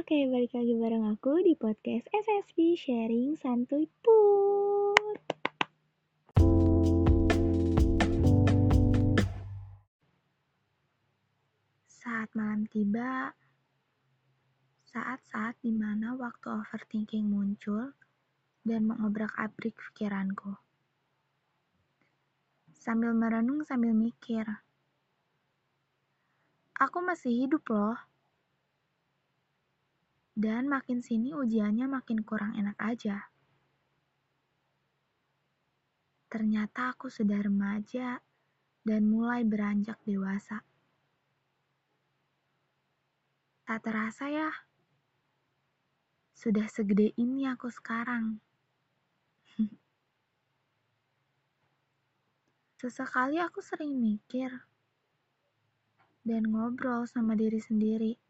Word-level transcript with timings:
Oke, 0.00 0.24
balik 0.32 0.56
lagi 0.56 0.72
bareng 0.80 1.12
aku 1.12 1.44
di 1.44 1.52
podcast 1.52 2.08
SSB 2.08 2.72
Sharing 2.72 3.36
Santuy 3.36 3.84
Put. 4.00 5.20
Saat 11.84 12.32
malam 12.32 12.64
tiba, 12.72 13.36
saat-saat 14.88 15.60
di 15.60 15.68
mana 15.68 16.16
waktu 16.16 16.48
overthinking 16.48 17.28
muncul 17.28 17.92
dan 18.64 18.88
mengobrak-abrik 18.88 19.76
pikiranku. 19.76 20.56
Sambil 22.72 23.12
merenung 23.12 23.68
sambil 23.68 23.92
mikir, 23.92 24.48
aku 26.80 27.04
masih 27.04 27.44
hidup 27.44 27.68
loh. 27.68 28.00
Dan 30.40 30.72
makin 30.72 31.04
sini 31.04 31.36
ujiannya 31.36 31.84
makin 31.84 32.24
kurang 32.24 32.56
enak 32.56 32.72
aja. 32.80 33.28
Ternyata 36.32 36.96
aku 36.96 37.12
sudah 37.12 37.44
remaja 37.44 38.24
dan 38.80 39.04
mulai 39.04 39.44
beranjak 39.44 40.00
dewasa. 40.08 40.64
Tak 43.68 43.84
terasa 43.84 44.32
ya, 44.32 44.48
sudah 46.32 46.64
segede 46.72 47.12
ini 47.20 47.44
aku 47.44 47.68
sekarang. 47.68 48.40
Sesekali 52.80 53.36
aku 53.44 53.60
sering 53.60 53.92
mikir 53.92 54.48
dan 56.24 56.48
ngobrol 56.48 57.04
sama 57.04 57.36
diri 57.36 57.60
sendiri 57.60 58.29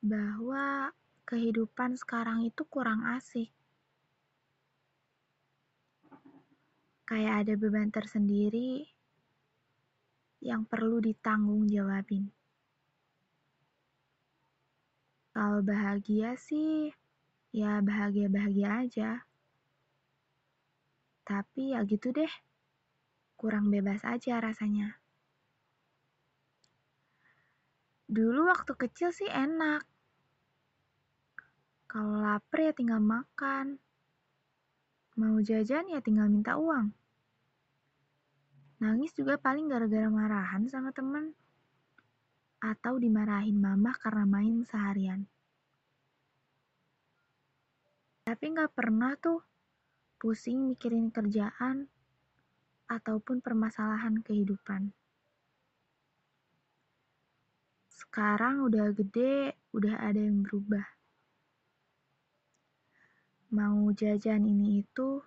bahwa 0.00 0.88
kehidupan 1.28 2.00
sekarang 2.00 2.48
itu 2.48 2.64
kurang 2.64 3.04
asik. 3.04 3.52
Kayak 7.04 7.44
ada 7.44 7.54
beban 7.60 7.92
tersendiri 7.92 8.88
yang 10.40 10.64
perlu 10.64 11.04
ditanggung 11.04 11.68
jawabin. 11.68 12.32
Kalau 15.36 15.60
bahagia 15.60 16.34
sih, 16.40 16.90
ya 17.52 17.84
bahagia-bahagia 17.84 18.88
aja. 18.88 19.10
Tapi 21.28 21.76
ya 21.76 21.84
gitu 21.84 22.10
deh, 22.10 22.32
kurang 23.36 23.68
bebas 23.68 24.02
aja 24.02 24.40
rasanya. 24.40 24.98
Dulu 28.10 28.50
waktu 28.50 28.74
kecil 28.74 29.14
sih 29.14 29.30
enak. 29.30 29.89
Kalau 31.90 32.22
lapar 32.22 32.70
ya 32.70 32.70
tinggal 32.70 33.02
makan. 33.02 33.82
Mau 35.18 35.42
jajan 35.42 35.90
ya 35.90 35.98
tinggal 35.98 36.30
minta 36.30 36.54
uang. 36.54 36.94
Nangis 38.78 39.10
juga 39.10 39.34
paling 39.42 39.66
gara-gara 39.66 40.06
marahan 40.06 40.70
sama 40.70 40.94
temen. 40.94 41.34
Atau 42.62 43.02
dimarahin 43.02 43.58
mama 43.58 43.90
karena 43.98 44.22
main 44.22 44.62
seharian. 44.62 45.26
Tapi 48.22 48.44
nggak 48.54 48.70
pernah 48.70 49.18
tuh 49.18 49.42
pusing 50.22 50.70
mikirin 50.70 51.10
kerjaan 51.10 51.90
ataupun 52.86 53.42
permasalahan 53.42 54.22
kehidupan. 54.22 54.94
Sekarang 57.90 58.62
udah 58.62 58.94
gede, 58.94 59.58
udah 59.74 60.06
ada 60.06 60.22
yang 60.22 60.46
berubah. 60.46 60.99
Mau 63.50 63.90
jajan 63.90 64.46
ini 64.46 64.86
itu, 64.86 65.18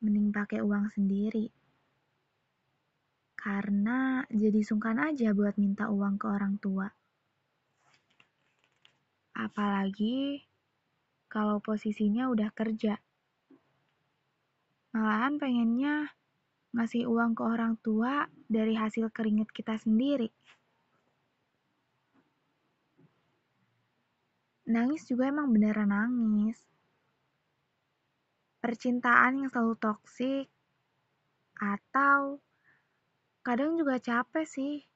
mending 0.00 0.32
pakai 0.32 0.64
uang 0.64 0.88
sendiri. 0.88 1.52
Karena 3.36 4.24
jadi 4.32 4.64
sungkan 4.64 4.96
aja 4.96 5.36
buat 5.36 5.60
minta 5.60 5.92
uang 5.92 6.16
ke 6.16 6.24
orang 6.32 6.56
tua. 6.56 6.88
Apalagi 9.36 10.48
kalau 11.28 11.60
posisinya 11.60 12.32
udah 12.32 12.48
kerja. 12.56 12.96
Malahan 14.96 15.36
pengennya 15.36 16.08
ngasih 16.72 17.04
uang 17.04 17.36
ke 17.36 17.42
orang 17.44 17.76
tua 17.84 18.24
dari 18.48 18.80
hasil 18.80 19.12
keringet 19.12 19.52
kita 19.52 19.76
sendiri. 19.76 20.32
Nangis 24.72 25.04
juga 25.04 25.28
emang 25.28 25.52
beneran 25.52 25.92
nangis. 25.92 26.73
Percintaan 28.64 29.44
yang 29.44 29.52
selalu 29.52 29.76
toksik, 29.76 30.48
atau 31.60 32.40
kadang 33.44 33.76
juga 33.76 34.00
capek 34.00 34.48
sih 34.48 34.88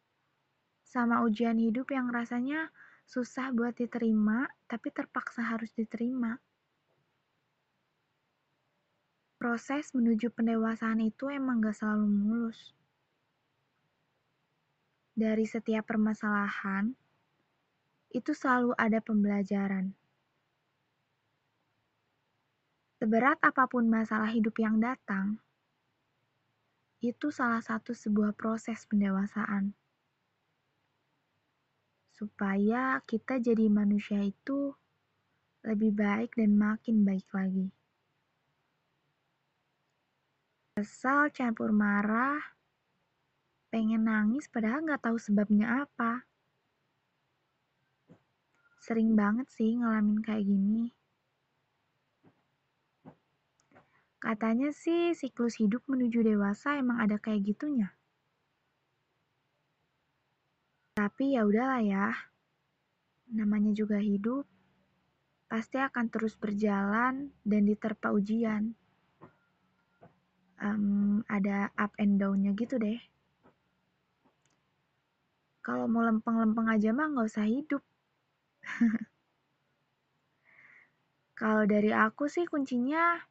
sama 0.88 1.20
ujian 1.20 1.60
hidup 1.60 1.92
yang 1.92 2.08
rasanya 2.08 2.72
susah 3.04 3.52
buat 3.52 3.76
diterima, 3.76 4.48
tapi 4.64 4.88
terpaksa 4.88 5.44
harus 5.44 5.68
diterima. 5.76 6.40
Proses 9.36 9.92
menuju 9.92 10.32
pendewasaan 10.32 11.04
itu 11.04 11.28
emang 11.28 11.60
gak 11.60 11.76
selalu 11.76 12.08
mulus. 12.08 12.72
Dari 15.12 15.44
setiap 15.44 15.92
permasalahan, 15.92 16.96
itu 18.16 18.32
selalu 18.32 18.72
ada 18.80 19.04
pembelajaran. 19.04 19.92
Seberat 22.98 23.38
apa 23.46 23.70
pun 23.70 23.86
masalah 23.86 24.26
hidup 24.26 24.58
yang 24.58 24.82
datang, 24.82 25.38
itu 26.98 27.30
salah 27.30 27.62
satu 27.62 27.94
sebuah 27.94 28.34
proses 28.34 28.82
pendewasaan. 28.90 29.70
Supaya 32.10 32.98
kita 33.06 33.38
jadi 33.38 33.70
manusia 33.70 34.18
itu 34.26 34.74
lebih 35.62 35.94
baik 35.94 36.34
dan 36.34 36.58
makin 36.58 37.06
baik 37.06 37.30
lagi. 37.30 37.70
Kesal 40.74 41.30
campur 41.30 41.70
marah, 41.70 42.42
pengen 43.70 44.10
nangis 44.10 44.50
padahal 44.50 44.82
nggak 44.82 45.06
tahu 45.06 45.22
sebabnya 45.22 45.86
apa. 45.86 46.26
Sering 48.82 49.14
banget 49.14 49.46
sih 49.54 49.78
ngalamin 49.78 50.18
kayak 50.18 50.42
gini. 50.42 50.97
Katanya 54.18 54.74
sih 54.74 55.14
siklus 55.14 55.62
hidup 55.62 55.86
menuju 55.86 56.26
dewasa 56.26 56.74
emang 56.74 56.98
ada 56.98 57.22
kayak 57.22 57.54
gitunya. 57.54 57.94
Tapi 60.98 61.38
ya 61.38 61.46
udahlah 61.46 61.78
ya. 61.78 62.10
Namanya 63.30 63.70
juga 63.70 64.02
hidup. 64.02 64.42
Pasti 65.46 65.78
akan 65.78 66.10
terus 66.10 66.34
berjalan 66.34 67.30
dan 67.46 67.62
diterpa 67.62 68.10
ujian. 68.10 68.74
Um, 70.58 71.22
ada 71.30 71.70
up 71.78 71.94
and 72.02 72.18
down-nya 72.18 72.50
gitu 72.58 72.82
deh. 72.82 72.98
Kalau 75.62 75.86
mau 75.86 76.02
lempeng-lempeng 76.02 76.66
aja 76.66 76.90
mah 76.90 77.06
nggak 77.14 77.28
usah 77.30 77.46
hidup. 77.46 77.86
Kalau 81.38 81.62
dari 81.70 81.94
aku 81.94 82.26
sih 82.26 82.50
kuncinya 82.50 83.22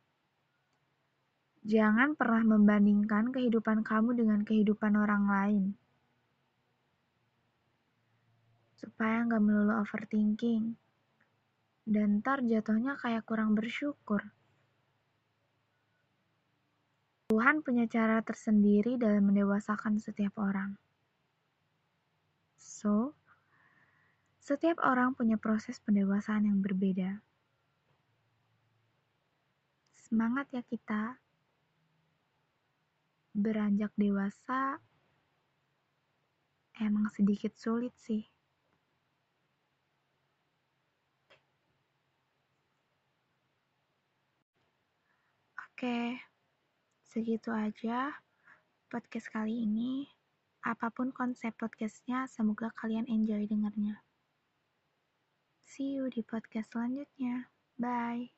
jangan 1.68 2.16
pernah 2.16 2.48
membandingkan 2.48 3.36
kehidupan 3.36 3.84
kamu 3.84 4.16
dengan 4.16 4.40
kehidupan 4.48 4.96
orang 4.96 5.28
lain. 5.28 5.66
Supaya 8.80 9.28
nggak 9.28 9.44
melulu 9.44 9.76
overthinking. 9.84 10.80
Dan 11.84 12.24
ntar 12.24 12.40
jatuhnya 12.48 12.96
kayak 12.96 13.28
kurang 13.28 13.52
bersyukur. 13.52 14.32
Tuhan 17.28 17.60
punya 17.60 17.84
cara 17.92 18.24
tersendiri 18.24 18.96
dalam 18.96 19.28
mendewasakan 19.28 20.00
setiap 20.00 20.40
orang. 20.40 20.80
So, 22.56 23.12
setiap 24.40 24.80
orang 24.80 25.20
punya 25.20 25.36
proses 25.36 25.84
pendewasaan 25.84 26.48
yang 26.48 26.64
berbeda. 26.64 27.20
Semangat 29.92 30.48
ya 30.56 30.64
kita. 30.64 31.27
Beranjak 33.38 33.94
dewasa 33.94 34.82
emang 36.82 37.06
sedikit 37.14 37.54
sulit 37.54 37.94
sih. 38.02 38.26
Oke, 45.78 46.18
segitu 47.06 47.54
aja 47.54 48.18
podcast 48.90 49.30
kali 49.30 49.70
ini. 49.70 50.10
Apa 50.66 50.90
pun 50.90 51.14
konsep 51.14 51.54
podcastnya, 51.54 52.26
semoga 52.26 52.74
kalian 52.74 53.06
enjoy 53.06 53.46
dengarnya. 53.46 54.02
See 55.70 55.94
you 55.94 56.10
di 56.10 56.26
podcast 56.26 56.74
selanjutnya. 56.74 57.54
Bye. 57.78 58.37